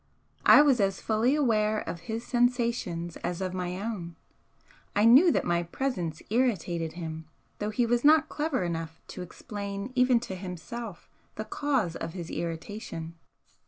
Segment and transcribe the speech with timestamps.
[0.47, 4.15] I was as fully aware of his sensations as of my own,
[4.95, 7.27] I knew that my presence irritated him,
[7.59, 12.31] though he was not clever enough to explain even to himself the cause of his
[12.31, 13.13] irritation.